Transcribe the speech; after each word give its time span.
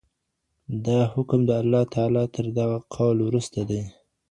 دا 0.85 0.99
حکم 1.13 1.39
د 1.45 1.51
الله 1.61 1.83
تعالی 1.93 2.25
تر 2.35 2.45
دغه 2.57 2.77
قول 2.95 3.17
وروسته 3.27 3.59
دی. 3.69 3.81